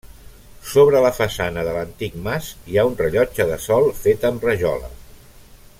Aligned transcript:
Sobre 0.69 1.01
la 1.05 1.11
façana 1.17 1.65
de 1.67 1.75
l'antic 1.75 2.17
mas, 2.29 2.49
hi 2.71 2.79
ha 2.81 2.87
un 2.93 2.97
rellotge 3.03 3.47
de 3.53 3.61
sol 3.67 3.91
fet 4.07 4.27
amb 4.31 4.49
rajola. 4.51 4.91